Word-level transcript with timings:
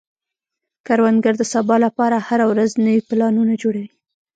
کروندګر 0.87 1.33
د 1.37 1.43
سبا 1.53 1.75
لپاره 1.85 2.17
هره 2.27 2.45
ورځ 2.51 2.69
نوي 2.85 3.01
پلانونه 3.09 3.53
جوړوي 3.61 3.89